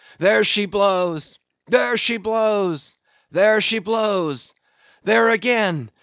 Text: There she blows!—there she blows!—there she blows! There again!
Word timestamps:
There 0.17 0.43
she 0.43 0.65
blows!—there 0.65 1.95
she 1.95 2.17
blows!—there 2.17 3.61
she 3.61 3.77
blows! 3.77 4.51
There 5.03 5.29
again! 5.29 5.91